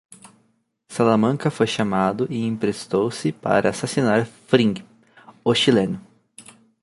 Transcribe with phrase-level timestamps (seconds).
[0.89, 4.83] Salamanca foi chamado e emprestou-se para assassinar Fring,
[5.45, 6.01] o chileno.